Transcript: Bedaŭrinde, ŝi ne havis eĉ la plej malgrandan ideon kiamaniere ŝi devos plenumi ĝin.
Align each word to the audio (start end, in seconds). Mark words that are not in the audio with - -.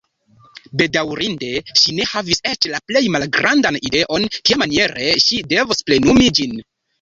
Bedaŭrinde, 0.79 1.49
ŝi 1.81 1.93
ne 1.97 2.07
havis 2.13 2.41
eĉ 2.51 2.69
la 2.71 2.79
plej 2.93 3.03
malgrandan 3.17 3.77
ideon 3.91 4.27
kiamaniere 4.39 5.13
ŝi 5.27 5.39
devos 5.53 5.85
plenumi 5.91 6.33
ĝin. 6.41 6.59